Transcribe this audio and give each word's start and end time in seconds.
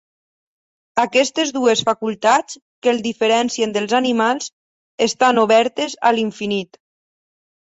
Aquestes 1.01 1.51
dues 1.57 1.83
facultats, 1.89 2.57
que 2.85 2.91
el 2.93 3.01
diferencien 3.09 3.77
dels 3.77 3.93
animals, 3.99 4.49
estan 5.09 5.43
obertes 5.45 5.95
a 6.11 6.15
l'infinit. 6.19 6.83